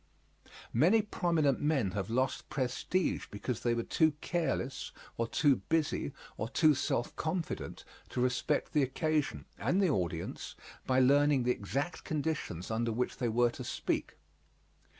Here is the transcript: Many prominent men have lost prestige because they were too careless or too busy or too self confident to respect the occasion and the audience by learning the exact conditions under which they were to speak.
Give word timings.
Many 0.73 1.03
prominent 1.03 1.61
men 1.61 1.91
have 1.91 2.09
lost 2.09 2.49
prestige 2.49 3.27
because 3.29 3.59
they 3.59 3.75
were 3.75 3.83
too 3.83 4.13
careless 4.19 4.91
or 5.15 5.27
too 5.27 5.57
busy 5.69 6.11
or 6.37 6.49
too 6.49 6.73
self 6.73 7.15
confident 7.15 7.83
to 8.09 8.19
respect 8.19 8.73
the 8.73 8.81
occasion 8.81 9.45
and 9.59 9.79
the 9.79 9.91
audience 9.91 10.55
by 10.87 10.99
learning 11.01 11.43
the 11.43 11.51
exact 11.51 12.03
conditions 12.03 12.71
under 12.71 12.91
which 12.91 13.17
they 13.17 13.29
were 13.29 13.51
to 13.51 13.63
speak. 13.63 14.17